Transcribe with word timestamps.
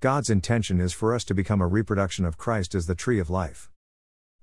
God's 0.00 0.30
intention 0.30 0.80
is 0.80 0.94
for 0.94 1.14
us 1.14 1.24
to 1.24 1.34
become 1.34 1.60
a 1.60 1.66
reproduction 1.66 2.24
of 2.24 2.38
Christ 2.38 2.74
as 2.74 2.86
the 2.86 2.94
tree 2.94 3.18
of 3.18 3.28
life. 3.28 3.70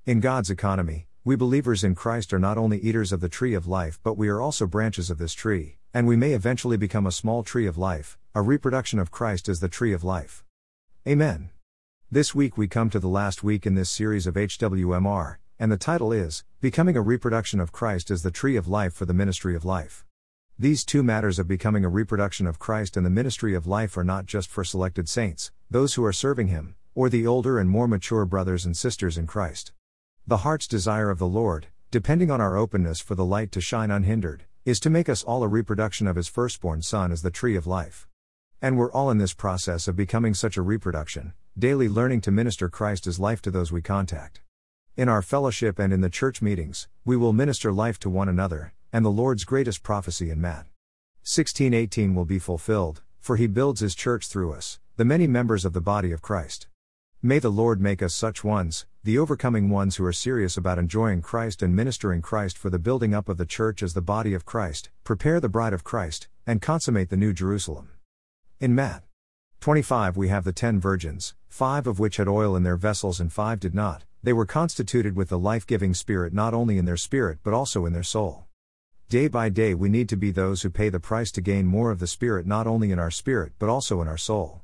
In 0.06 0.20
God's 0.20 0.52
economy, 0.52 1.08
we 1.24 1.36
believers 1.36 1.84
in 1.84 1.96
Christ 1.96 2.32
are 2.32 2.38
not 2.38 2.60
only 2.60 2.78
eaters 2.78 3.12
of 3.12 3.22
the 3.22 3.28
tree 3.28 3.56
of 3.56 3.66
life, 3.66 4.00
but 4.04 4.20
we 4.20 4.28
are 4.28 4.40
also 4.40 4.68
branches 4.68 5.10
of 5.10 5.18
this 5.18 5.34
tree, 5.34 5.80
and 5.96 6.06
we 6.06 6.16
may 6.16 6.34
eventually 6.34 6.78
become 6.78 7.08
a 7.08 7.12
small 7.12 7.42
tree 7.42 7.66
of 7.66 7.76
life, 7.76 8.20
a 8.36 8.44
reproduction 8.44 9.00
of 9.00 9.10
Christ 9.10 9.50
as 9.50 9.60
the 9.60 9.68
tree 9.68 9.94
of 9.94 10.04
life. 10.04 10.44
Amen. 11.08 11.50
This 12.12 12.36
week 12.36 12.56
we 12.56 12.68
come 12.68 12.92
to 12.92 13.00
the 13.00 13.08
last 13.08 13.44
week 13.44 13.66
in 13.66 13.74
this 13.74 13.90
series 13.90 14.28
of 14.28 14.36
HWMR, 14.36 15.38
and 15.58 15.72
the 15.72 15.78
title 15.78 16.12
is 16.12 16.44
Becoming 16.62 16.96
a 16.96 17.02
Reproduction 17.02 17.60
of 17.60 17.72
Christ 17.72 18.12
as 18.12 18.22
the 18.22 18.30
Tree 18.30 18.58
of 18.58 18.68
Life 18.68 18.94
for 18.94 19.06
the 19.06 19.14
Ministry 19.16 19.56
of 19.56 19.66
Life. 19.66 20.06
These 20.60 20.86
two 20.86 21.04
matters 21.04 21.38
of 21.38 21.48
becoming 21.48 21.86
a 21.86 21.90
reproduction 21.90 22.48
of 22.48 22.58
Christ 22.58 22.98
and 22.98 23.06
the 23.06 23.12
ministry 23.12 23.54
of 23.54 23.68
life 23.68 23.96
are 23.96 24.04
not 24.04 24.26
just 24.26 24.50
for 24.50 24.64
selected 24.64 25.08
saints, 25.08 25.52
those 25.70 25.94
who 25.94 26.04
are 26.04 26.12
serving 26.12 26.48
Him, 26.48 26.74
or 26.96 27.10
the 27.10 27.28
older 27.28 27.60
and 27.60 27.70
more 27.70 27.88
mature 27.88 28.26
brothers 28.26 28.66
and 28.66 28.76
sisters 28.76 29.20
in 29.20 29.28
Christ. 29.28 29.72
The 30.26 30.38
heart's 30.38 30.66
desire 30.66 31.12
of 31.12 31.20
the 31.20 31.28
Lord, 31.28 31.68
depending 31.92 32.32
on 32.32 32.42
our 32.42 32.58
openness 32.58 33.00
for 33.00 33.14
the 33.14 33.24
light 33.24 33.52
to 33.52 33.62
shine 33.62 33.92
unhindered, 33.92 34.46
is 34.66 34.80
to 34.80 34.90
make 34.90 35.08
us 35.08 35.24
all 35.24 35.44
a 35.44 35.48
reproduction 35.48 36.08
of 36.08 36.16
His 36.16 36.28
firstborn 36.28 36.82
Son 36.82 37.12
as 37.12 37.22
the 37.22 37.30
tree 37.30 37.56
of 37.56 37.68
life. 37.68 38.08
And 38.60 38.80
we're 38.80 38.92
all 38.92 39.12
in 39.12 39.20
this 39.20 39.36
process 39.36 39.88
of 39.88 39.96
becoming 39.96 40.34
such 40.34 40.58
a 40.58 40.64
reproduction, 40.64 41.34
daily 41.56 41.88
learning 41.88 42.22
to 42.22 42.32
minister 42.32 42.68
Christ 42.68 43.06
as 43.06 43.20
life 43.20 43.44
to 43.44 43.52
those 43.52 43.72
we 43.72 43.84
contact. 43.84 44.42
In 44.96 45.08
our 45.08 45.22
fellowship 45.22 45.78
and 45.78 45.94
in 45.94 46.02
the 46.02 46.10
church 46.10 46.42
meetings, 46.42 46.88
we 47.06 47.16
will 47.16 47.32
minister 47.32 47.72
life 47.72 48.00
to 48.00 48.10
one 48.10 48.28
another, 48.28 48.74
and 48.92 49.04
the 49.04 49.10
Lord's 49.10 49.44
greatest 49.44 49.84
prophecy 49.84 50.30
in 50.30 50.40
Matt 50.42 50.68
16:18 51.24 52.16
will 52.16 52.26
be 52.26 52.40
fulfilled, 52.40 53.02
for 53.20 53.36
he 53.36 53.48
builds 53.48 53.82
his 53.82 53.96
church 53.96 54.28
through 54.28 54.54
us, 54.54 54.80
the 54.96 55.04
many 55.04 55.28
members 55.28 55.66
of 55.66 55.74
the 55.74 55.82
body 55.82 56.12
of 56.12 56.22
Christ. 56.22 56.68
May 57.22 57.40
the 57.40 57.52
Lord 57.52 57.82
make 57.82 58.02
us 58.02 58.14
such 58.14 58.44
ones, 58.44 58.86
the 59.04 59.18
overcoming 59.18 59.70
ones 59.70 59.98
who 59.98 60.06
are 60.06 60.14
serious 60.14 60.56
about 60.56 60.80
enjoying 60.80 61.22
Christ 61.22 61.62
and 61.62 61.76
ministering 61.76 62.22
Christ 62.22 62.58
for 62.58 62.70
the 62.70 62.80
building 62.80 63.14
up 63.14 63.28
of 63.28 63.38
the 63.38 63.46
church 63.46 63.84
as 63.84 63.94
the 63.94 64.02
body 64.02 64.34
of 64.34 64.46
Christ, 64.46 64.90
prepare 65.04 65.40
the 65.40 65.50
bride 65.50 65.74
of 65.74 65.84
Christ, 65.84 66.30
and 66.46 66.62
consummate 66.62 67.10
the 67.10 67.18
new 67.18 67.34
Jerusalem. 67.34 67.90
In 68.60 68.74
Matt 68.74 69.04
25 69.60 70.16
we 70.16 70.30
have 70.30 70.46
the 70.46 70.54
ten 70.54 70.80
virgins, 70.80 71.36
five 71.50 71.88
of 71.88 72.00
which 72.00 72.18
had 72.18 72.28
oil 72.28 72.56
in 72.56 72.64
their 72.64 72.78
vessels 72.78 73.20
and 73.20 73.34
five 73.34 73.60
did 73.60 73.76
not, 73.76 74.06
they 74.24 74.34
were 74.34 74.46
constituted 74.46 75.16
with 75.16 75.30
the 75.30 75.38
life 75.38 75.68
giving 75.68 75.94
Spirit 75.94 76.34
not 76.34 76.54
only 76.54 76.78
in 76.78 76.86
their 76.86 76.98
spirit 76.98 77.40
but 77.44 77.54
also 77.54 77.86
in 77.86 77.94
their 77.94 78.04
soul. 78.04 78.47
Day 79.10 79.30
by 79.30 79.48
day, 79.48 79.74
we 79.74 79.88
need 79.88 80.10
to 80.10 80.18
be 80.18 80.32
those 80.32 80.64
who 80.64 80.70
pay 80.70 80.90
the 80.90 81.00
price 81.00 81.32
to 81.32 81.40
gain 81.40 81.66
more 81.66 81.92
of 81.92 82.00
the 82.00 82.08
Spirit 82.08 82.46
not 82.46 82.68
only 82.68 82.92
in 82.92 83.00
our 83.00 83.10
spirit 83.10 83.54
but 83.58 83.70
also 83.70 84.02
in 84.02 84.08
our 84.10 84.18
soul. 84.18 84.64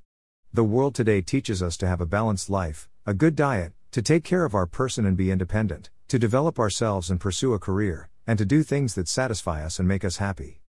The 0.51 0.65
world 0.65 0.95
today 0.95 1.21
teaches 1.21 1.63
us 1.63 1.77
to 1.77 1.87
have 1.87 2.01
a 2.01 2.05
balanced 2.05 2.49
life, 2.49 2.89
a 3.05 3.13
good 3.13 3.37
diet, 3.37 3.71
to 3.91 4.01
take 4.01 4.25
care 4.25 4.43
of 4.43 4.53
our 4.53 4.65
person 4.65 5.05
and 5.05 5.15
be 5.15 5.31
independent, 5.31 5.91
to 6.09 6.19
develop 6.19 6.59
ourselves 6.59 7.09
and 7.09 7.21
pursue 7.21 7.53
a 7.53 7.59
career, 7.59 8.09
and 8.27 8.37
to 8.37 8.43
do 8.43 8.63
things 8.63 8.95
that 8.95 9.07
satisfy 9.07 9.63
us 9.63 9.79
and 9.79 9.87
make 9.87 10.03
us 10.03 10.17
happy. 10.17 10.59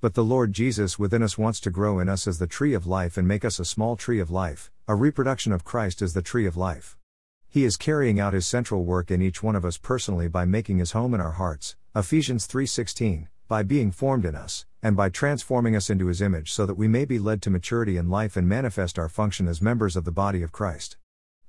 But 0.00 0.14
the 0.14 0.24
Lord 0.24 0.52
Jesus 0.52 0.98
within 0.98 1.22
us 1.22 1.38
wants 1.38 1.60
to 1.60 1.70
grow 1.70 2.00
in 2.00 2.08
us 2.08 2.26
as 2.26 2.40
the 2.40 2.48
tree 2.48 2.74
of 2.74 2.84
life 2.84 3.16
and 3.16 3.28
make 3.28 3.44
us 3.44 3.60
a 3.60 3.64
small 3.64 3.94
tree 3.94 4.18
of 4.18 4.32
life, 4.32 4.72
a 4.88 4.96
reproduction 4.96 5.52
of 5.52 5.62
Christ 5.62 6.02
as 6.02 6.14
the 6.14 6.22
tree 6.22 6.46
of 6.46 6.56
life. 6.56 6.96
He 7.52 7.64
is 7.64 7.76
carrying 7.76 8.20
out 8.20 8.32
his 8.32 8.46
central 8.46 8.84
work 8.84 9.10
in 9.10 9.20
each 9.20 9.42
one 9.42 9.56
of 9.56 9.64
us 9.64 9.76
personally 9.76 10.28
by 10.28 10.44
making 10.44 10.78
his 10.78 10.92
home 10.92 11.14
in 11.14 11.20
our 11.20 11.32
hearts, 11.32 11.74
Ephesians 11.96 12.46
3:16, 12.46 13.26
by 13.48 13.64
being 13.64 13.90
formed 13.90 14.24
in 14.24 14.36
us 14.36 14.66
and 14.84 14.96
by 14.96 15.08
transforming 15.08 15.74
us 15.74 15.90
into 15.90 16.06
his 16.06 16.22
image 16.22 16.52
so 16.52 16.64
that 16.64 16.76
we 16.76 16.86
may 16.86 17.04
be 17.04 17.18
led 17.18 17.42
to 17.42 17.50
maturity 17.50 17.96
in 17.96 18.08
life 18.08 18.36
and 18.36 18.48
manifest 18.48 19.00
our 19.00 19.08
function 19.08 19.48
as 19.48 19.60
members 19.60 19.96
of 19.96 20.04
the 20.04 20.12
body 20.12 20.42
of 20.42 20.52
Christ. 20.52 20.96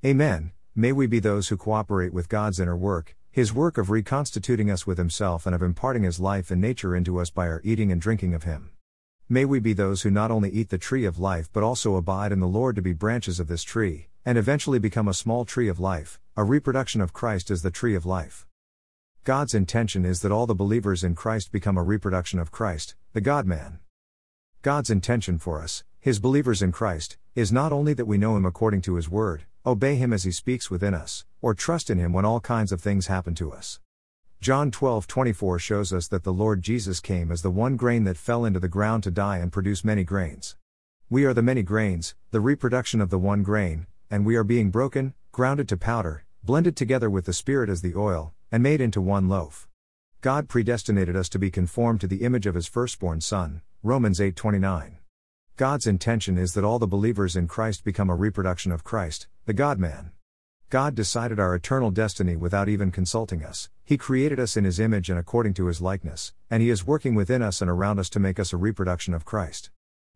Amen. 0.04 0.54
May 0.74 0.92
we 0.92 1.06
be 1.06 1.20
those 1.20 1.50
who 1.50 1.56
cooperate 1.56 2.16
with 2.16 2.30
God's 2.30 2.60
inner 2.60 2.76
work, 2.76 3.16
his 3.30 3.54
work 3.54 3.78
of 3.78 3.92
reconstituting 3.92 4.72
us 4.72 4.88
with 4.88 4.98
himself 4.98 5.46
and 5.46 5.54
of 5.54 5.62
imparting 5.62 6.02
his 6.02 6.20
life 6.20 6.50
and 6.50 6.60
nature 6.60 6.95
into 6.95 7.20
us 7.20 7.30
by 7.30 7.48
our 7.48 7.61
eating 7.64 7.92
and 7.92 8.02
drinking 8.02 8.34
of 8.34 8.42
him. 8.42 8.72
May 9.31 9.45
we 9.45 9.61
be 9.61 9.71
those 9.71 10.02
who 10.02 10.11
not 10.11 10.30
only 10.30 10.49
eat 10.49 10.67
the 10.67 10.77
tree 10.77 11.05
of 11.05 11.17
life 11.17 11.49
but 11.53 11.64
also 11.64 11.95
abide 11.95 12.33
in 12.33 12.42
the 12.42 12.49
Lord 12.49 12.75
to 12.75 12.81
be 12.81 12.92
branches 12.92 13.39
of 13.39 13.47
this 13.47 13.64
tree, 13.64 14.09
and 14.25 14.37
eventually 14.37 14.77
become 14.77 15.08
a 15.08 15.14
small 15.14 15.45
tree 15.45 15.69
of 15.69 15.80
life, 15.80 16.19
a 16.36 16.43
reproduction 16.43 16.99
of 16.99 17.14
Christ 17.14 17.49
as 17.49 17.61
the 17.61 17.71
tree 17.71 17.95
of 17.95 18.05
life. 18.05 18.45
God's 19.23 19.53
intention 19.53 20.03
is 20.03 20.19
that 20.19 20.33
all 20.33 20.47
the 20.47 20.53
believers 20.53 21.02
in 21.02 21.15
Christ 21.15 21.53
become 21.53 21.77
a 21.77 21.81
reproduction 21.81 22.39
of 22.39 22.52
Christ, 22.52 22.95
the 23.14 23.21
God 23.21 23.47
man. 23.47 23.80
God's 24.64 24.89
intention 24.89 25.37
for 25.37 25.61
us, 25.63 25.86
His 26.02 26.19
believers 26.19 26.61
in 26.61 26.73
Christ, 26.73 27.17
is 27.33 27.53
not 27.53 27.71
only 27.71 27.93
that 27.93 28.08
we 28.08 28.17
know 28.17 28.36
Him 28.36 28.45
according 28.45 28.81
to 28.81 28.95
His 28.95 29.08
Word, 29.08 29.45
obey 29.65 29.95
Him 29.95 30.11
as 30.11 30.25
He 30.25 30.31
speaks 30.31 30.69
within 30.69 30.93
us, 30.93 31.23
or 31.42 31.53
trust 31.53 31.89
in 31.89 31.98
Him 31.98 32.11
when 32.11 32.25
all 32.25 32.42
kinds 32.42 32.73
of 32.73 32.81
things 32.81 33.08
happen 33.08 33.33
to 33.36 33.53
us. 33.53 33.80
John 34.42 34.72
12:24 34.72 35.60
shows 35.60 35.94
us 35.94 36.08
that 36.08 36.24
the 36.24 36.34
Lord 36.34 36.64
Jesus 36.64 37.00
came 37.00 37.32
as 37.32 37.44
the 37.44 37.52
one 37.52 37.78
grain 37.78 38.06
that 38.06 38.18
fell 38.18 38.44
into 38.44 38.60
the 38.60 38.68
ground 38.68 39.04
to 39.04 39.12
die 39.12 39.38
and 39.38 39.52
produce 39.52 39.86
many 39.86 40.04
grains. 40.04 40.56
We 41.12 41.26
are 41.26 41.34
the 41.36 41.44
many 41.44 41.62
grains, 41.62 42.16
the 42.32 42.42
reproduction 42.42 43.02
of 43.02 43.12
the 43.12 43.20
one 43.20 43.44
grain, 43.44 43.86
and 44.10 44.26
we 44.26 44.36
are 44.36 44.44
being 44.44 44.72
broken, 44.72 45.14
grounded 45.32 45.70
to 45.70 45.78
powder, 45.78 46.26
blended 46.44 46.76
together 46.76 47.08
with 47.08 47.26
the 47.26 47.34
Spirit 47.34 47.70
as 47.70 47.84
the 47.84 47.94
oil, 47.96 48.34
and 48.52 48.64
made 48.64 48.82
into 48.82 49.00
one 49.00 49.30
loaf. 49.30 49.70
God 50.22 50.50
predestinated 50.50 51.16
us 51.16 51.30
to 51.30 51.38
be 51.38 51.52
conformed 51.52 52.02
to 52.02 52.08
the 52.08 52.23
image 52.23 52.48
of 52.48 52.56
his 52.56 52.66
firstborn 52.66 53.22
son, 53.22 53.62
Romans 53.84 54.20
8:29. 54.20 54.98
God's 55.56 55.86
intention 55.86 56.40
is 56.40 56.56
that 56.56 56.64
all 56.64 56.80
the 56.80 56.88
believers 56.88 57.36
in 57.36 57.48
Christ 57.48 57.84
become 57.84 58.10
a 58.10 58.16
reproduction 58.16 58.72
of 58.72 58.84
Christ, 58.84 59.28
the 59.46 59.54
God 59.54 59.78
man. 59.78 60.14
God 60.71 60.95
decided 60.95 61.39
our 61.39 61.54
eternal 61.54 61.92
destiny 61.92 62.36
without 62.36 62.67
even 62.67 62.89
consulting 62.89 63.43
us. 63.43 63.70
He 63.86 63.95
created 63.95 64.39
us 64.39 64.58
in 64.58 64.64
his 64.64 64.80
image 64.80 65.11
and 65.11 65.20
according 65.20 65.54
to 65.55 65.67
his 65.67 65.82
likeness, 65.82 66.33
and 66.49 66.64
he 66.64 66.71
is 66.71 66.87
working 66.87 67.14
within 67.14 67.43
us 67.43 67.61
and 67.61 67.70
around 67.70 67.99
us 67.99 68.09
to 68.09 68.20
make 68.20 68.39
us 68.39 68.52
a 68.52 68.58
reproduction 68.58 69.14
of 69.14 69.23
Christ. 69.23 69.70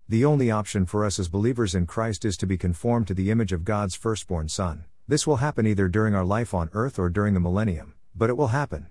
The 0.10 0.26
only 0.26 0.50
option 0.50 0.88
for 0.88 1.06
us 1.06 1.20
as 1.20 1.30
believers 1.30 1.76
in 1.76 1.86
Christ 1.86 2.26
is 2.26 2.38
to 2.38 2.48
be 2.48 2.58
conformed 2.58 3.08
to 3.10 3.14
the 3.14 3.30
image 3.30 3.52
of 3.52 3.64
God's 3.64 3.94
firstborn 3.94 4.50
son. 4.50 4.86
This 5.08 5.28
will 5.28 5.38
happen 5.38 5.68
either 5.68 5.88
during 5.88 6.16
our 6.16 6.26
life 6.26 6.56
on 6.56 6.72
earth 6.74 6.98
or 6.98 7.10
during 7.10 7.36
the 7.36 7.40
millennium 7.40 7.94
but 8.18 8.30
it 8.30 8.38
will 8.38 8.48
happen. 8.48 8.88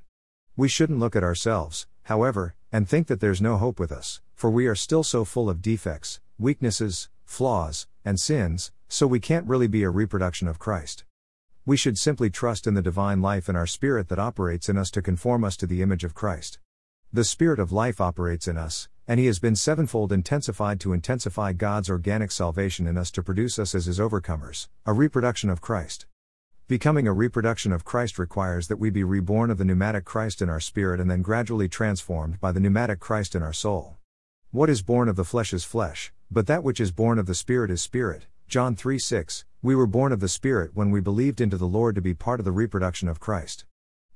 We 0.56 0.68
shouldn't 0.68 0.98
look 0.98 1.16
at 1.16 1.24
ourselves, 1.24 1.86
however, 2.04 2.54
and 2.70 2.86
think 2.86 3.06
that 3.06 3.20
there's 3.20 3.40
no 3.40 3.56
hope 3.56 3.80
with 3.80 3.90
us, 3.90 4.20
for 4.34 4.50
we 4.50 4.66
are 4.66 4.74
still 4.74 5.02
so 5.02 5.24
full 5.24 5.48
of 5.48 5.62
defects, 5.62 6.20
weaknesses, 6.38 7.08
flaws, 7.24 7.86
and 8.04 8.20
sins, 8.20 8.70
so 8.88 9.06
we 9.06 9.18
can't 9.18 9.46
really 9.46 9.66
be 9.66 9.82
a 9.82 9.90
reproduction 9.90 10.46
of 10.46 10.58
Christ. 10.58 11.04
We 11.66 11.78
should 11.78 11.96
simply 11.96 12.28
trust 12.28 12.66
in 12.66 12.74
the 12.74 12.82
divine 12.82 13.22
life 13.22 13.48
in 13.48 13.56
our 13.56 13.66
spirit 13.66 14.08
that 14.08 14.18
operates 14.18 14.68
in 14.68 14.76
us 14.76 14.90
to 14.90 15.00
conform 15.00 15.44
us 15.44 15.56
to 15.56 15.66
the 15.66 15.80
image 15.80 16.04
of 16.04 16.12
Christ. 16.12 16.58
The 17.10 17.24
Spirit 17.24 17.58
of 17.58 17.72
life 17.72 18.02
operates 18.02 18.46
in 18.46 18.58
us, 18.58 18.90
and 19.08 19.18
He 19.18 19.24
has 19.26 19.38
been 19.38 19.56
sevenfold 19.56 20.12
intensified 20.12 20.78
to 20.80 20.92
intensify 20.92 21.54
God's 21.54 21.88
organic 21.88 22.32
salvation 22.32 22.86
in 22.86 22.98
us 22.98 23.10
to 23.12 23.22
produce 23.22 23.58
us 23.58 23.74
as 23.74 23.86
His 23.86 23.98
overcomers, 23.98 24.68
a 24.84 24.92
reproduction 24.92 25.48
of 25.48 25.62
Christ. 25.62 26.04
Becoming 26.68 27.08
a 27.08 27.14
reproduction 27.14 27.72
of 27.72 27.82
Christ 27.82 28.18
requires 28.18 28.68
that 28.68 28.76
we 28.76 28.90
be 28.90 29.02
reborn 29.02 29.50
of 29.50 29.56
the 29.56 29.64
pneumatic 29.64 30.04
Christ 30.04 30.42
in 30.42 30.50
our 30.50 30.60
spirit 30.60 31.00
and 31.00 31.10
then 31.10 31.22
gradually 31.22 31.70
transformed 31.70 32.38
by 32.42 32.52
the 32.52 32.60
pneumatic 32.60 33.00
Christ 33.00 33.34
in 33.34 33.42
our 33.42 33.54
soul. 33.54 33.96
What 34.50 34.68
is 34.68 34.82
born 34.82 35.08
of 35.08 35.16
the 35.16 35.24
flesh 35.24 35.54
is 35.54 35.64
flesh, 35.64 36.12
but 36.30 36.46
that 36.46 36.62
which 36.62 36.78
is 36.78 36.92
born 36.92 37.18
of 37.18 37.24
the 37.24 37.34
Spirit 37.34 37.70
is 37.70 37.80
spirit. 37.80 38.26
John 38.48 38.76
3 38.76 38.98
6. 38.98 39.46
We 39.64 39.74
were 39.74 39.86
born 39.86 40.12
of 40.12 40.20
the 40.20 40.28
Spirit 40.28 40.72
when 40.74 40.90
we 40.90 41.00
believed 41.00 41.40
into 41.40 41.56
the 41.56 41.64
Lord 41.64 41.94
to 41.94 42.02
be 42.02 42.12
part 42.12 42.38
of 42.38 42.44
the 42.44 42.52
reproduction 42.52 43.08
of 43.08 43.18
Christ. 43.18 43.64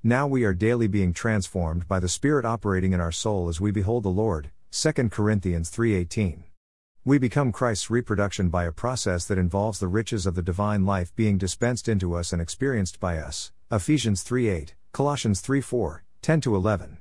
Now 0.03 0.27
we 0.27 0.45
are 0.45 0.53
daily 0.53 0.89
being 0.89 1.15
transformed 1.15 1.89
by 1.89 2.01
the 2.01 2.07
Spirit 2.11 2.45
operating 2.45 2.93
in 2.93 3.01
our 3.01 3.11
soul 3.11 3.49
as 3.49 3.59
we 3.59 3.71
behold 3.71 4.03
the 4.03 4.11
Lord. 4.11 4.51
2 4.73 5.11
Corinthians 5.11 5.71
3:18. 5.71 6.45
We 7.03 7.17
become 7.17 7.51
Christ's 7.51 7.89
reproduction 7.89 8.51
by 8.51 8.65
a 8.65 8.73
process 8.73 9.25
that 9.25 9.39
involves 9.39 9.79
the 9.79 9.89
riches 9.89 10.27
of 10.27 10.35
the 10.35 10.43
divine 10.43 10.85
life 10.85 11.17
being 11.17 11.39
dispensed 11.39 11.89
into 11.89 12.13
us 12.13 12.31
and 12.31 12.43
experienced 12.43 13.01
by 13.01 13.17
us. 13.17 13.51
Ephesians 13.71 14.23
3:8, 14.23 14.75
Colossians 14.93 15.41
3:4, 15.41 16.03
10 16.21 16.43
11. 16.45 16.99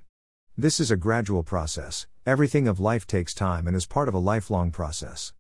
This 0.58 0.80
is 0.80 0.90
a 0.90 0.96
gradual 0.96 1.44
process. 1.44 2.08
Everything 2.26 2.66
of 2.70 2.80
life 2.80 3.06
takes 3.06 3.34
time 3.34 3.68
and 3.68 3.76
is 3.76 3.86
part 3.86 4.08
of 4.08 4.14
a 4.14 4.20
lifelong 4.20 4.72
process. 4.72 5.34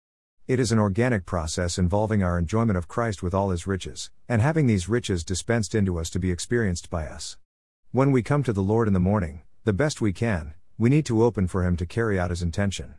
It 0.47 0.61
is 0.61 0.71
an 0.71 0.79
organic 0.79 1.25
process 1.25 1.77
involving 1.77 2.23
our 2.23 2.39
enjoyment 2.39 2.77
of 2.77 2.88
Christ 2.88 3.21
with 3.21 3.33
all 3.33 3.49
his 3.49 3.67
riches, 3.67 4.11
and 4.29 4.41
having 4.41 4.65
these 4.65 4.88
riches 4.88 5.25
dispensed 5.25 5.75
into 5.75 5.99
us 5.99 6.09
to 6.11 6.19
be 6.19 6.31
experienced 6.31 6.89
by 6.89 7.05
us. 7.05 7.35
When 7.91 8.13
we 8.13 8.23
come 8.23 8.44
to 8.44 8.53
the 8.53 8.63
Lord 8.63 8.88
in 8.88 8.94
the 8.94 8.99
morning, 9.01 9.41
the 9.65 9.73
best 9.73 9.99
we 9.99 10.13
can, 10.13 10.53
we 10.77 10.89
need 10.89 11.05
to 11.07 11.21
open 11.21 11.49
for 11.49 11.65
him 11.65 11.75
to 11.75 11.85
carry 11.85 12.17
out 12.17 12.29
his 12.29 12.41
intention. 12.41 12.94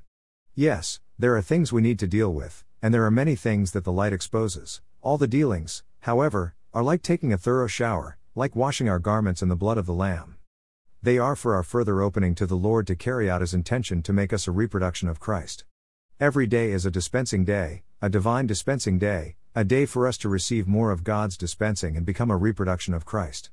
Yes, 0.55 1.01
there 1.19 1.35
are 1.39 1.41
things 1.41 1.73
we 1.73 1.81
need 1.81 1.99
to 2.01 2.07
deal 2.07 2.35
with, 2.35 2.67
and 2.83 2.93
there 2.93 3.07
are 3.07 3.11
many 3.11 3.35
things 3.35 3.73
that 3.73 3.85
the 3.85 3.93
light 3.93 4.13
exposes. 4.13 4.83
All 5.01 5.17
the 5.17 5.27
dealings, 5.27 5.85
however, 6.01 6.55
are 6.75 6.83
like 6.83 7.01
taking 7.01 7.33
a 7.33 7.39
thorough 7.39 7.67
shower, 7.67 8.19
like 8.35 8.55
washing 8.55 8.91
our 8.91 8.99
garments 8.99 9.41
in 9.41 9.49
the 9.49 9.57
blood 9.57 9.79
of 9.79 9.87
the 9.87 9.95
Lamb. 9.95 10.37
They 11.03 11.17
are 11.17 11.35
for 11.35 11.55
our 11.55 11.63
further 11.63 12.03
opening 12.03 12.35
to 12.35 12.47
the 12.47 12.57
Lord 12.57 12.87
to 12.89 12.95
carry 12.95 13.31
out 13.31 13.41
His 13.41 13.55
intention 13.55 14.03
to 14.03 14.13
make 14.13 14.35
us 14.35 14.47
a 14.47 14.53
reproduction 14.53 15.09
of 15.09 15.19
Christ. 15.19 15.65
Every 16.21 16.49
day 16.49 16.73
is 16.73 16.85
a 16.85 16.91
dispensing 16.91 17.45
day, 17.45 17.85
a 18.03 18.09
divine 18.09 18.49
dispensing 18.49 18.99
day, 18.99 19.37
a 19.55 19.63
day 19.63 19.87
for 19.87 20.05
us 20.05 20.19
to 20.19 20.29
receive 20.29 20.67
more 20.67 20.91
of 20.91 21.05
God's 21.05 21.37
dispensing 21.37 21.97
and 21.97 22.05
become 22.05 22.29
a 22.29 22.37
reproduction 22.37 22.93
of 22.93 23.05
Christ. 23.05 23.51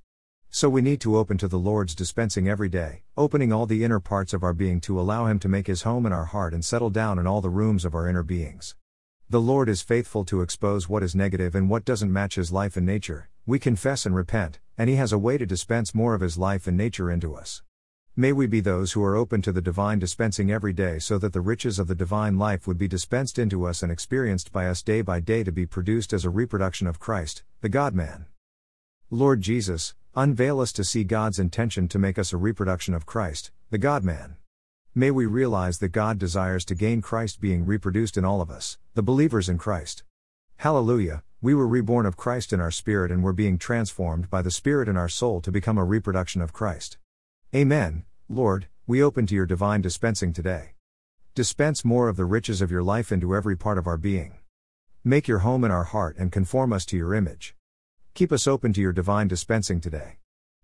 So 0.49 0.67
we 0.67 0.81
need 0.81 0.99
to 1.01 1.15
open 1.15 1.37
to 1.37 1.47
the 1.47 1.59
Lord's 1.59 1.93
dispensing 1.93 2.49
every 2.49 2.67
day, 2.67 3.03
opening 3.15 3.53
all 3.53 3.67
the 3.67 3.83
inner 3.83 3.99
parts 3.99 4.33
of 4.33 4.41
our 4.41 4.51
being 4.51 4.81
to 4.81 4.99
allow 4.99 5.27
Him 5.27 5.37
to 5.41 5.47
make 5.47 5.67
His 5.67 5.83
home 5.83 6.07
in 6.07 6.11
our 6.11 6.25
heart 6.25 6.55
and 6.55 6.65
settle 6.65 6.89
down 6.89 7.19
in 7.19 7.27
all 7.27 7.39
the 7.39 7.51
rooms 7.51 7.85
of 7.85 7.93
our 7.93 8.09
inner 8.09 8.23
beings. 8.23 8.75
The 9.29 9.39
Lord 9.39 9.69
is 9.69 9.83
faithful 9.83 10.25
to 10.25 10.41
expose 10.41 10.89
what 10.89 11.03
is 11.03 11.13
negative 11.13 11.53
and 11.53 11.69
what 11.69 11.85
doesn't 11.85 12.11
match 12.11 12.33
His 12.33 12.51
life 12.51 12.75
and 12.75 12.85
nature. 12.87 13.29
We 13.45 13.59
confess 13.59 14.07
and 14.07 14.15
repent, 14.15 14.57
and 14.75 14.89
He 14.89 14.95
has 14.95 15.13
a 15.13 15.19
way 15.19 15.37
to 15.37 15.45
dispense 15.45 15.93
more 15.93 16.15
of 16.15 16.21
His 16.21 16.35
life 16.35 16.65
and 16.65 16.75
nature 16.75 17.11
into 17.11 17.35
us. 17.35 17.61
May 18.17 18.31
we 18.31 18.47
be 18.47 18.61
those 18.61 18.93
who 18.93 19.03
are 19.03 19.17
open 19.17 19.41
to 19.41 19.51
the 19.51 19.61
divine 19.61 19.99
dispensing 19.99 20.49
every 20.49 20.71
day 20.71 20.99
so 20.99 21.17
that 21.17 21.33
the 21.33 21.41
riches 21.41 21.79
of 21.79 21.87
the 21.87 21.95
divine 21.95 22.37
life 22.37 22.65
would 22.65 22.77
be 22.77 22.87
dispensed 22.87 23.37
into 23.37 23.67
us 23.67 23.83
and 23.83 23.91
experienced 23.91 24.53
by 24.53 24.67
us 24.67 24.81
day 24.81 25.01
by 25.01 25.19
day 25.19 25.43
to 25.43 25.51
be 25.51 25.65
produced 25.65 26.13
as 26.13 26.23
a 26.23 26.29
reproduction 26.29 26.87
of 26.87 26.97
Christ, 26.97 27.43
the 27.59 27.67
God 27.67 27.93
man. 27.93 28.27
Lord 29.09 29.41
Jesus, 29.41 29.95
unveil 30.15 30.61
us 30.61 30.71
to 30.71 30.85
see 30.85 31.03
God's 31.03 31.39
intention 31.39 31.89
to 31.89 31.99
make 31.99 32.17
us 32.17 32.31
a 32.31 32.37
reproduction 32.37 32.93
of 32.93 33.05
Christ, 33.05 33.51
the 33.69 33.77
God 33.77 34.05
man. 34.05 34.37
May 34.95 35.11
we 35.11 35.25
realize 35.25 35.79
that 35.79 35.89
God 35.89 36.17
desires 36.17 36.63
to 36.65 36.73
gain 36.73 37.01
Christ 37.01 37.41
being 37.41 37.65
reproduced 37.65 38.15
in 38.15 38.23
all 38.23 38.39
of 38.39 38.49
us, 38.49 38.77
the 38.93 39.03
believers 39.03 39.49
in 39.49 39.57
Christ. 39.57 40.05
Hallelujah, 40.55 41.21
we 41.41 41.53
were 41.53 41.67
reborn 41.67 42.05
of 42.05 42.15
Christ 42.15 42.53
in 42.53 42.61
our 42.61 42.71
spirit 42.71 43.11
and 43.11 43.23
were 43.23 43.33
being 43.33 43.57
transformed 43.57 44.29
by 44.29 44.41
the 44.41 44.51
Spirit 44.51 44.87
in 44.87 44.95
our 44.95 45.09
soul 45.09 45.41
to 45.41 45.51
become 45.51 45.77
a 45.77 45.83
reproduction 45.83 46.41
of 46.41 46.53
Christ. 46.53 46.97
Amen, 47.55 48.03
Lord, 48.27 48.67
we 48.85 49.01
open 49.01 49.25
to 49.27 49.33
your 49.33 49.45
divine 49.45 49.79
dispensing 49.79 50.33
today. 50.33 50.71
Dispense 51.35 51.85
more 51.85 52.09
of 52.09 52.17
the 52.17 52.25
riches 52.25 52.61
of 52.61 52.69
your 52.69 52.83
life 52.83 53.13
into 53.13 53.33
every 53.33 53.55
part 53.55 53.77
of 53.77 53.87
our 53.87 53.95
being. 53.95 54.39
Make 55.05 55.29
your 55.29 55.39
home 55.39 55.63
in 55.63 55.71
our 55.71 55.85
heart 55.85 56.17
and 56.19 56.33
conform 56.33 56.73
us 56.73 56.85
to 56.87 56.97
your 56.97 57.13
image. 57.13 57.55
Keep 58.13 58.33
us 58.33 58.45
open 58.45 58.73
to 58.73 58.81
your 58.81 58.91
divine 58.91 59.29
dispensing 59.29 59.79
today. 59.79 60.17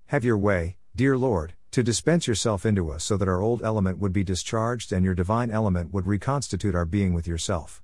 Have 0.07 0.25
your 0.25 0.37
way, 0.37 0.75
dear 0.93 1.17
Lord, 1.17 1.53
to 1.71 1.81
dispense 1.81 2.27
yourself 2.27 2.65
into 2.65 2.91
us 2.91 3.05
so 3.05 3.15
that 3.15 3.29
our 3.29 3.41
old 3.41 3.63
element 3.63 3.99
would 3.99 4.11
be 4.11 4.25
discharged 4.25 4.91
and 4.91 5.05
your 5.05 5.15
divine 5.15 5.49
element 5.49 5.93
would 5.93 6.07
reconstitute 6.07 6.75
our 6.75 6.83
being 6.83 7.13
with 7.13 7.25
yourself. 7.25 7.81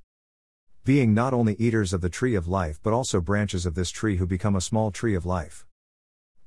Being 0.83 1.13
not 1.13 1.33
only 1.33 1.55
eaters 1.55 1.93
of 1.93 2.01
the 2.01 2.09
tree 2.09 2.35
of 2.35 2.49
life 2.49 2.81
but 2.83 2.91
also 2.91 3.21
branches 3.21 3.65
of 3.65 3.73
this 3.73 3.89
tree 3.89 4.17
who 4.17 4.27
become 4.27 4.57
a 4.57 4.59
small 4.59 4.91
tree 4.91 5.15
of 5.15 5.25
life. 5.25 5.65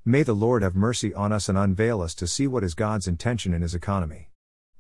May 0.05 0.23
the 0.23 0.33
Lord 0.33 0.63
have 0.63 0.75
mercy 0.75 1.13
on 1.13 1.31
us 1.31 1.51
and 1.51 1.59
unveil 1.59 2.01
us 2.01 2.15
to 2.15 2.27
see 2.27 2.47
what 2.47 2.65
is 2.65 2.75
God's 2.75 3.07
intention 3.07 3.53
in 3.53 3.61
His 3.61 3.75
economy. 3.75 4.31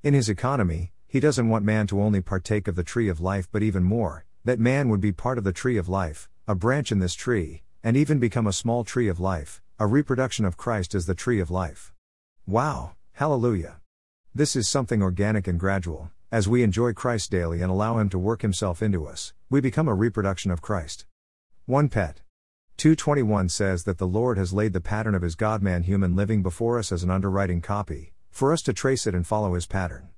In 0.02 0.14
His 0.14 0.30
economy, 0.30 0.92
He 1.06 1.20
doesn't 1.20 1.50
want 1.50 1.62
man 1.62 1.86
to 1.88 2.00
only 2.00 2.22
partake 2.22 2.66
of 2.66 2.74
the 2.74 2.82
tree 2.82 3.10
of 3.10 3.20
life 3.20 3.46
but 3.52 3.62
even 3.62 3.84
more, 3.84 4.24
that 4.46 4.58
man 4.58 4.88
would 4.88 5.00
be 5.02 5.12
part 5.12 5.36
of 5.36 5.44
the 5.44 5.52
tree 5.52 5.76
of 5.76 5.90
life, 5.90 6.30
a 6.48 6.54
branch 6.54 6.90
in 6.90 7.00
this 7.00 7.12
tree, 7.12 7.62
and 7.84 7.98
even 7.98 8.18
become 8.18 8.46
a 8.46 8.52
small 8.52 8.82
tree 8.82 9.08
of 9.08 9.20
life, 9.20 9.60
a 9.78 9.86
reproduction 9.86 10.46
of 10.46 10.56
Christ 10.56 10.94
as 10.94 11.04
the 11.04 11.14
tree 11.14 11.38
of 11.38 11.50
life. 11.50 11.92
Wow, 12.46 12.92
hallelujah. 13.12 13.80
This 14.34 14.56
is 14.56 14.70
something 14.70 15.02
organic 15.02 15.46
and 15.46 15.60
gradual. 15.60 16.10
As 16.32 16.48
we 16.48 16.62
enjoy 16.62 16.94
Christ 16.94 17.30
daily 17.30 17.60
and 17.60 17.70
allow 17.70 17.98
Him 17.98 18.08
to 18.08 18.18
work 18.18 18.40
Himself 18.40 18.80
into 18.80 19.06
us, 19.06 19.34
we 19.50 19.60
become 19.60 19.86
a 19.86 19.94
reproduction 19.94 20.50
of 20.50 20.62
Christ. 20.62 21.04
1 21.66 21.90
Pet. 21.90 22.22
221 22.80 23.50
says 23.50 23.84
that 23.84 23.98
the 23.98 24.06
Lord 24.06 24.38
has 24.38 24.54
laid 24.54 24.72
the 24.72 24.80
pattern 24.80 25.14
of 25.14 25.20
His 25.20 25.34
God 25.34 25.60
man 25.62 25.82
human 25.82 26.16
living 26.16 26.42
before 26.42 26.78
us 26.78 26.90
as 26.90 27.02
an 27.02 27.10
underwriting 27.10 27.60
copy, 27.60 28.14
for 28.30 28.54
us 28.54 28.62
to 28.62 28.72
trace 28.72 29.06
it 29.06 29.14
and 29.14 29.26
follow 29.26 29.52
His 29.52 29.66
pattern. 29.66 30.08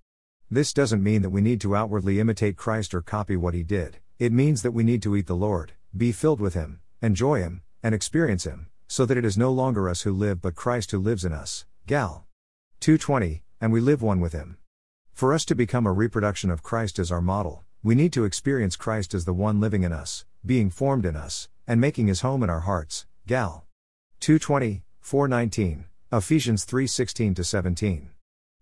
This 0.48 0.72
doesn't 0.72 1.02
mean 1.02 1.22
that 1.22 1.30
we 1.30 1.40
need 1.40 1.60
to 1.62 1.74
outwardly 1.74 2.20
imitate 2.20 2.56
Christ 2.56 2.94
or 2.94 3.02
copy 3.02 3.34
what 3.34 3.54
He 3.54 3.64
did, 3.64 3.98
it 4.20 4.30
means 4.30 4.62
that 4.62 4.70
we 4.70 4.84
need 4.84 5.02
to 5.02 5.16
eat 5.16 5.26
the 5.26 5.34
Lord, 5.34 5.72
be 5.96 6.12
filled 6.12 6.40
with 6.40 6.54
Him, 6.54 6.78
enjoy 7.02 7.40
Him, 7.40 7.62
and 7.82 7.96
experience 7.96 8.44
Him, 8.44 8.68
so 8.86 9.04
that 9.06 9.18
it 9.18 9.24
is 9.24 9.36
no 9.36 9.50
longer 9.50 9.88
us 9.88 10.02
who 10.02 10.12
live 10.12 10.40
but 10.40 10.54
Christ 10.54 10.92
who 10.92 11.00
lives 11.00 11.24
in 11.24 11.32
us. 11.32 11.66
Gal. 11.88 12.26
220, 12.78 13.42
and 13.60 13.72
we 13.72 13.80
live 13.80 14.02
one 14.02 14.20
with 14.20 14.34
Him. 14.34 14.56
For 15.12 15.34
us 15.34 15.44
to 15.46 15.56
become 15.56 15.84
a 15.84 15.92
reproduction 15.92 16.48
of 16.48 16.62
Christ 16.62 17.00
as 17.00 17.10
our 17.10 17.20
model, 17.20 17.64
we 17.82 17.96
need 17.96 18.12
to 18.12 18.24
experience 18.24 18.76
Christ 18.76 19.14
as 19.14 19.24
the 19.24 19.34
one 19.34 19.58
living 19.58 19.82
in 19.82 19.92
us, 19.92 20.26
being 20.46 20.70
formed 20.70 21.04
in 21.04 21.16
us, 21.16 21.48
and 21.66 21.80
making 21.80 22.06
his 22.06 22.20
home 22.20 22.42
in 22.42 22.50
our 22.50 22.60
hearts. 22.60 23.06
Gal. 23.26 23.66
220, 24.20 24.82
419, 25.00 25.84
Ephesians 26.12 26.64
3:16 26.64 27.44
17. 27.44 28.10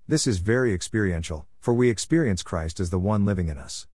This 0.07 0.27
is 0.27 0.39
very 0.39 0.73
experiential, 0.73 1.47
for 1.61 1.75
we 1.75 1.91
experience 1.91 2.43
Christ 2.43 2.81
as 2.81 2.91
the 2.91 2.99
one 2.99 3.25
living 3.25 3.49
in 3.49 3.59
us. 3.59 3.87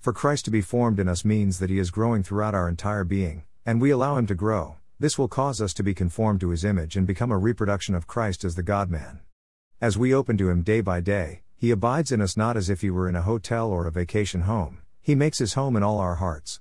For 0.00 0.12
Christ 0.12 0.44
to 0.46 0.50
be 0.50 0.60
formed 0.60 0.98
in 0.98 1.08
us 1.08 1.24
means 1.24 1.58
that 1.58 1.70
he 1.70 1.78
is 1.78 1.90
growing 1.90 2.22
throughout 2.22 2.54
our 2.54 2.68
entire 2.68 3.04
being, 3.04 3.44
and 3.64 3.80
we 3.80 3.90
allow 3.90 4.16
him 4.16 4.26
to 4.26 4.34
grow. 4.34 4.76
This 4.98 5.18
will 5.18 5.28
cause 5.28 5.60
us 5.60 5.74
to 5.74 5.82
be 5.82 5.94
conformed 5.94 6.40
to 6.40 6.50
his 6.50 6.64
image 6.64 6.96
and 6.96 7.06
become 7.06 7.30
a 7.30 7.38
reproduction 7.38 7.94
of 7.94 8.06
Christ 8.06 8.44
as 8.44 8.54
the 8.54 8.62
God 8.62 8.90
man. 8.90 9.20
As 9.80 9.98
we 9.98 10.14
open 10.14 10.36
to 10.38 10.48
him 10.48 10.62
day 10.62 10.80
by 10.80 11.00
day, 11.00 11.42
he 11.56 11.70
abides 11.70 12.10
in 12.10 12.20
us 12.20 12.36
not 12.36 12.56
as 12.56 12.70
if 12.70 12.80
he 12.80 12.90
were 12.90 13.08
in 13.08 13.16
a 13.16 13.22
hotel 13.22 13.68
or 13.70 13.86
a 13.86 13.92
vacation 13.92 14.42
home, 14.42 14.78
he 15.00 15.14
makes 15.14 15.38
his 15.38 15.54
home 15.54 15.76
in 15.76 15.82
all 15.82 15.98
our 15.98 16.14
hearts. 16.14 16.60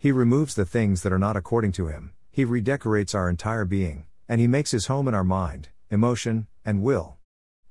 He 0.00 0.12
removes 0.12 0.54
the 0.54 0.64
things 0.64 1.02
that 1.02 1.12
are 1.12 1.18
not 1.18 1.36
according 1.36 1.72
to 1.72 1.88
him, 1.88 2.12
he 2.30 2.44
redecorates 2.44 3.16
our 3.16 3.28
entire 3.28 3.64
being, 3.64 4.06
and 4.28 4.40
he 4.40 4.46
makes 4.46 4.70
his 4.70 4.86
home 4.86 5.08
in 5.08 5.14
our 5.14 5.24
mind, 5.24 5.70
emotion, 5.90 6.46
and 6.64 6.82
will. 6.82 7.16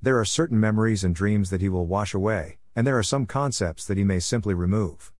There 0.02 0.20
are 0.20 0.26
certain 0.26 0.60
memories 0.60 1.06
and 1.06 1.16
dreams 1.16 1.52
that 1.52 1.62
he 1.62 1.70
will 1.70 1.88
wash 1.88 2.14
away, 2.14 2.58
and 2.76 2.86
there 2.86 2.98
are 2.98 3.04
some 3.04 3.28
concepts 3.28 3.86
that 3.86 3.96
he 3.96 4.04
may 4.04 4.20
simply 4.20 4.54
remove. 4.54 5.14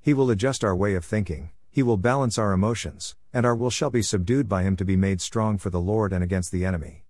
He 0.00 0.14
will 0.14 0.30
adjust 0.30 0.64
our 0.64 0.74
way 0.74 0.94
of 0.94 1.04
thinking, 1.04 1.50
he 1.70 1.82
will 1.82 1.98
balance 1.98 2.38
our 2.38 2.52
emotions, 2.52 3.14
and 3.30 3.44
our 3.44 3.54
will 3.54 3.68
shall 3.68 3.90
be 3.90 4.00
subdued 4.00 4.48
by 4.48 4.62
him 4.62 4.74
to 4.76 4.86
be 4.86 4.96
made 4.96 5.20
strong 5.20 5.58
for 5.58 5.68
the 5.68 5.80
Lord 5.80 6.14
and 6.14 6.24
against 6.24 6.50
the 6.50 6.64
enemy. 6.64 7.04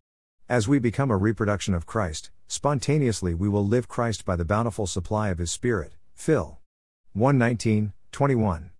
As 0.48 0.66
we 0.66 0.80
become 0.80 1.12
a 1.12 1.16
reproduction 1.16 1.74
of 1.74 1.86
Christ, 1.86 2.32
spontaneously 2.48 3.34
we 3.34 3.48
will 3.48 3.64
live 3.64 3.86
Christ 3.86 4.24
by 4.24 4.34
the 4.34 4.44
bountiful 4.44 4.88
supply 4.88 5.28
of 5.28 5.38
his 5.38 5.52
Spirit. 5.52 5.92
Phil. 6.12 6.58
119, 7.12 7.92
21. 8.10 8.70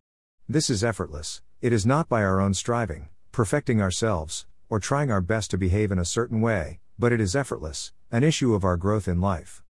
This 0.47 0.69
is 0.69 0.85
effortless, 0.85 1.41
it 1.63 1.73
is 1.73 1.87
not 1.87 2.07
by 2.07 2.23
our 2.23 2.39
own 2.39 2.53
striving, 2.53 3.09
perfecting 3.33 3.81
ourselves, 3.81 4.45
or 4.69 4.79
trying 4.79 5.11
our 5.11 5.23
best 5.23 5.51
to 5.53 5.57
behave 5.57 5.91
in 5.91 5.99
a 5.99 6.05
certain 6.05 6.43
way, 6.43 6.81
but 6.99 7.15
it 7.15 7.21
is 7.21 7.35
effortless, 7.35 7.93
an 8.13 8.23
issue 8.23 8.53
of 8.53 8.63
our 8.63 8.77
growth 8.77 9.09
in 9.09 9.23
life. 9.23 9.63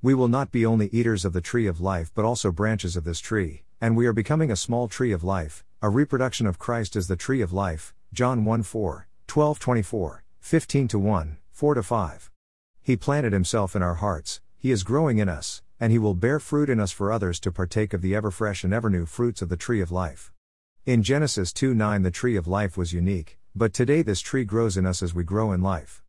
We 0.00 0.14
will 0.14 0.28
not 0.28 0.52
be 0.52 0.64
only 0.64 0.86
eaters 0.92 1.24
of 1.24 1.32
the 1.32 1.40
tree 1.40 1.66
of 1.66 1.80
life 1.80 2.12
but 2.14 2.24
also 2.24 2.52
branches 2.52 2.96
of 2.96 3.02
this 3.02 3.18
tree, 3.18 3.64
and 3.80 3.96
we 3.96 4.06
are 4.06 4.12
becoming 4.12 4.52
a 4.52 4.56
small 4.56 4.86
tree 4.86 5.10
of 5.10 5.24
life, 5.24 5.64
a 5.82 5.90
reproduction 5.90 6.46
of 6.46 6.60
Christ 6.60 6.94
as 6.94 7.08
the 7.08 7.16
tree 7.16 7.40
of 7.40 7.52
life, 7.52 7.92
John 8.12 8.44
1 8.44 8.62
4, 8.62 9.08
12 9.26 9.58
24, 9.58 10.22
15 10.38 10.88
1, 10.92 11.38
4 11.50 11.82
5. 11.82 12.30
He 12.80 12.96
planted 12.96 13.32
himself 13.32 13.74
in 13.74 13.82
our 13.82 13.96
hearts, 13.96 14.40
he 14.56 14.70
is 14.70 14.84
growing 14.84 15.18
in 15.18 15.28
us, 15.28 15.62
and 15.80 15.90
he 15.90 15.98
will 15.98 16.14
bear 16.14 16.38
fruit 16.38 16.68
in 16.68 16.78
us 16.78 16.92
for 16.92 17.10
others 17.10 17.40
to 17.40 17.50
partake 17.50 17.94
of 17.94 18.02
the 18.02 18.14
ever 18.14 18.30
fresh 18.30 18.62
and 18.62 18.72
ever 18.72 18.90
new 18.90 19.06
fruits 19.06 19.40
of 19.40 19.48
the 19.48 19.56
tree 19.56 19.80
of 19.80 19.90
life. 19.90 20.30
In 20.84 21.02
Genesis 21.02 21.52
2 21.54 21.74
9, 21.74 22.02
the 22.02 22.10
tree 22.10 22.36
of 22.36 22.46
life 22.46 22.76
was 22.76 22.92
unique, 22.92 23.38
but 23.56 23.72
today 23.72 24.02
this 24.02 24.20
tree 24.20 24.44
grows 24.44 24.76
in 24.76 24.84
us 24.84 25.02
as 25.02 25.14
we 25.14 25.24
grow 25.24 25.52
in 25.52 25.62
life. 25.62 26.02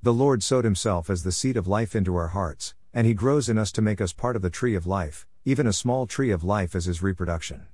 The 0.00 0.14
Lord 0.14 0.44
sowed 0.44 0.64
himself 0.64 1.10
as 1.10 1.24
the 1.24 1.32
seed 1.32 1.56
of 1.56 1.66
life 1.66 1.96
into 1.96 2.14
our 2.14 2.28
hearts, 2.28 2.74
and 2.94 3.06
he 3.06 3.14
grows 3.14 3.48
in 3.48 3.58
us 3.58 3.72
to 3.72 3.82
make 3.82 4.00
us 4.00 4.12
part 4.12 4.36
of 4.36 4.42
the 4.42 4.50
tree 4.50 4.76
of 4.76 4.86
life, 4.86 5.26
even 5.44 5.66
a 5.66 5.72
small 5.72 6.06
tree 6.06 6.30
of 6.30 6.44
life 6.44 6.76
as 6.76 6.84
his 6.84 7.02
reproduction. 7.02 7.66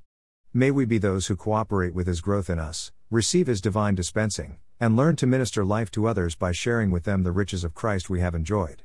May 0.54 0.70
we 0.70 0.86
be 0.86 0.98
those 0.98 1.26
who 1.26 1.36
cooperate 1.36 1.94
with 1.94 2.06
his 2.06 2.20
growth 2.20 2.48
in 2.48 2.58
us, 2.58 2.92
receive 3.10 3.46
his 3.46 3.60
divine 3.60 3.94
dispensing, 3.94 4.58
and 4.80 4.96
learn 4.96 5.16
to 5.16 5.26
minister 5.26 5.64
life 5.64 5.90
to 5.92 6.06
others 6.06 6.34
by 6.34 6.52
sharing 6.52 6.90
with 6.90 7.04
them 7.04 7.22
the 7.22 7.32
riches 7.32 7.62
of 7.62 7.74
Christ 7.74 8.08
we 8.08 8.20
have 8.20 8.34
enjoyed. 8.34 8.82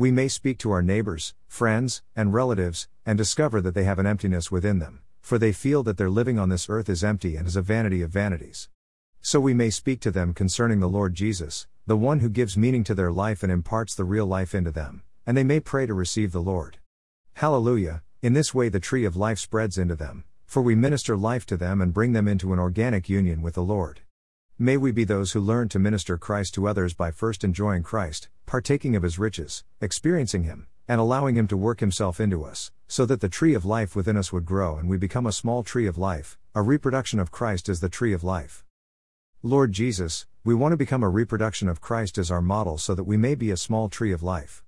We 0.00 0.10
may 0.10 0.28
speak 0.28 0.56
to 0.60 0.70
our 0.70 0.80
neighbors, 0.80 1.34
friends, 1.46 2.00
and 2.16 2.32
relatives, 2.32 2.88
and 3.04 3.18
discover 3.18 3.60
that 3.60 3.74
they 3.74 3.84
have 3.84 3.98
an 3.98 4.06
emptiness 4.06 4.50
within 4.50 4.78
them, 4.78 5.02
for 5.20 5.36
they 5.36 5.52
feel 5.52 5.82
that 5.82 5.98
their 5.98 6.08
living 6.08 6.38
on 6.38 6.48
this 6.48 6.70
earth 6.70 6.88
is 6.88 7.04
empty 7.04 7.36
and 7.36 7.46
is 7.46 7.54
a 7.54 7.60
vanity 7.60 8.00
of 8.00 8.08
vanities. 8.08 8.70
So 9.20 9.40
we 9.40 9.52
may 9.52 9.68
speak 9.68 10.00
to 10.00 10.10
them 10.10 10.32
concerning 10.32 10.80
the 10.80 10.88
Lord 10.88 11.12
Jesus, 11.12 11.66
the 11.86 11.98
one 11.98 12.20
who 12.20 12.30
gives 12.30 12.56
meaning 12.56 12.82
to 12.84 12.94
their 12.94 13.12
life 13.12 13.42
and 13.42 13.52
imparts 13.52 13.94
the 13.94 14.06
real 14.06 14.24
life 14.24 14.54
into 14.54 14.70
them, 14.70 15.02
and 15.26 15.36
they 15.36 15.44
may 15.44 15.60
pray 15.60 15.84
to 15.84 15.92
receive 15.92 16.32
the 16.32 16.40
Lord. 16.40 16.78
Hallelujah, 17.34 18.02
in 18.22 18.32
this 18.32 18.54
way, 18.54 18.70
the 18.70 18.80
tree 18.80 19.04
of 19.04 19.16
life 19.16 19.38
spreads 19.38 19.76
into 19.76 19.96
them, 19.96 20.24
for 20.46 20.62
we 20.62 20.74
minister 20.74 21.14
life 21.14 21.44
to 21.44 21.58
them 21.58 21.82
and 21.82 21.92
bring 21.92 22.12
them 22.12 22.26
into 22.26 22.54
an 22.54 22.58
organic 22.58 23.10
union 23.10 23.42
with 23.42 23.52
the 23.52 23.62
Lord. 23.62 24.00
May 24.62 24.76
we 24.76 24.92
be 24.92 25.04
those 25.04 25.32
who 25.32 25.40
learn 25.40 25.70
to 25.70 25.78
minister 25.78 26.18
Christ 26.18 26.52
to 26.52 26.68
others 26.68 26.92
by 26.92 27.12
first 27.12 27.44
enjoying 27.44 27.82
Christ, 27.82 28.28
partaking 28.44 28.94
of 28.94 29.02
his 29.02 29.18
riches, 29.18 29.64
experiencing 29.80 30.42
him, 30.42 30.66
and 30.86 31.00
allowing 31.00 31.34
him 31.34 31.48
to 31.48 31.56
work 31.56 31.80
himself 31.80 32.20
into 32.20 32.44
us, 32.44 32.70
so 32.86 33.06
that 33.06 33.22
the 33.22 33.30
tree 33.30 33.54
of 33.54 33.64
life 33.64 33.96
within 33.96 34.18
us 34.18 34.34
would 34.34 34.44
grow 34.44 34.76
and 34.76 34.86
we 34.86 34.98
become 34.98 35.24
a 35.24 35.32
small 35.32 35.62
tree 35.62 35.86
of 35.86 35.96
life, 35.96 36.36
a 36.54 36.60
reproduction 36.60 37.18
of 37.18 37.30
Christ 37.30 37.70
as 37.70 37.80
the 37.80 37.88
tree 37.88 38.12
of 38.12 38.22
life. 38.22 38.62
Lord 39.42 39.72
Jesus, 39.72 40.26
we 40.44 40.54
want 40.54 40.72
to 40.74 40.76
become 40.76 41.02
a 41.02 41.08
reproduction 41.08 41.66
of 41.66 41.80
Christ 41.80 42.18
as 42.18 42.30
our 42.30 42.42
model 42.42 42.76
so 42.76 42.94
that 42.94 43.04
we 43.04 43.16
may 43.16 43.34
be 43.34 43.50
a 43.50 43.56
small 43.56 43.88
tree 43.88 44.12
of 44.12 44.22
life. 44.22 44.62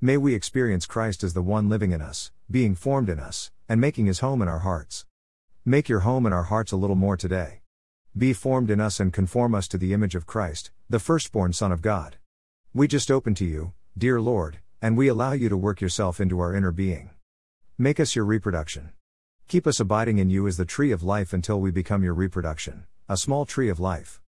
May 0.00 0.16
we 0.16 0.32
experience 0.32 0.86
Christ 0.86 1.22
as 1.22 1.34
the 1.34 1.42
one 1.42 1.68
living 1.68 1.92
in 1.92 2.00
us, 2.00 2.32
being 2.50 2.74
formed 2.74 3.10
in 3.10 3.20
us, 3.20 3.50
and 3.68 3.78
making 3.78 4.06
his 4.06 4.20
home 4.20 4.40
in 4.40 4.48
our 4.48 4.60
hearts. 4.60 5.04
Make 5.66 5.90
your 5.90 6.00
home 6.00 6.24
in 6.24 6.32
our 6.32 6.44
hearts 6.44 6.72
a 6.72 6.76
little 6.76 6.96
more 6.96 7.18
today. 7.18 7.60
Be 8.16 8.32
formed 8.32 8.70
in 8.70 8.80
us 8.80 9.00
and 9.00 9.12
conform 9.12 9.56
us 9.56 9.66
to 9.66 9.76
the 9.76 9.92
image 9.92 10.14
of 10.14 10.24
Christ, 10.24 10.70
the 10.88 11.00
firstborn 11.00 11.52
Son 11.52 11.72
of 11.72 11.82
God. 11.82 12.16
We 12.72 12.86
just 12.86 13.10
open 13.10 13.34
to 13.34 13.44
you, 13.44 13.72
dear 13.98 14.20
Lord, 14.20 14.58
and 14.80 14.96
we 14.96 15.08
allow 15.08 15.32
you 15.32 15.48
to 15.48 15.56
work 15.56 15.80
yourself 15.80 16.20
into 16.20 16.38
our 16.38 16.54
inner 16.54 16.70
being. 16.70 17.10
Make 17.76 17.98
us 17.98 18.14
your 18.14 18.24
reproduction. 18.24 18.92
Keep 19.48 19.66
us 19.66 19.80
abiding 19.80 20.18
in 20.18 20.30
you 20.30 20.46
as 20.46 20.56
the 20.56 20.64
tree 20.64 20.92
of 20.92 21.02
life 21.02 21.32
until 21.32 21.60
we 21.60 21.72
become 21.72 22.04
your 22.04 22.14
reproduction, 22.14 22.86
a 23.08 23.16
small 23.16 23.44
tree 23.46 23.68
of 23.68 23.80
life. 23.80 24.20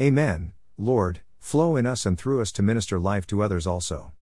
Amen, 0.00 0.52
Lord, 0.76 1.20
flow 1.38 1.76
in 1.76 1.86
us 1.86 2.04
and 2.04 2.18
through 2.18 2.40
us 2.40 2.50
to 2.52 2.62
minister 2.62 2.98
life 2.98 3.26
to 3.28 3.42
others 3.42 3.68
also. 3.68 4.12